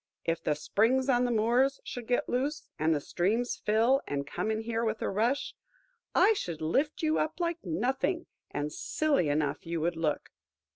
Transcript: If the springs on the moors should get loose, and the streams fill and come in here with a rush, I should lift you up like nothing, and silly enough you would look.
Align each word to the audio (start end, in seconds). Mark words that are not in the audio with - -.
If 0.25 0.43
the 0.43 0.55
springs 0.55 1.09
on 1.09 1.25
the 1.25 1.31
moors 1.31 1.79
should 1.83 2.07
get 2.07 2.27
loose, 2.27 2.63
and 2.79 2.95
the 2.95 2.99
streams 2.99 3.61
fill 3.63 4.01
and 4.07 4.25
come 4.25 4.49
in 4.49 4.61
here 4.61 4.83
with 4.83 4.99
a 5.03 5.09
rush, 5.11 5.53
I 6.15 6.33
should 6.33 6.59
lift 6.59 7.03
you 7.03 7.19
up 7.19 7.39
like 7.39 7.63
nothing, 7.63 8.25
and 8.49 8.73
silly 8.73 9.29
enough 9.29 9.63
you 9.63 9.79
would 9.81 9.95
look. 9.95 10.31